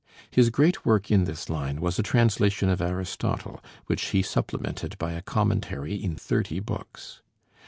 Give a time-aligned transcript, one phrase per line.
[0.31, 5.11] His great work in this line was a translation of Aristotle, which he supplemented by
[5.11, 7.21] a commentary in thirty books.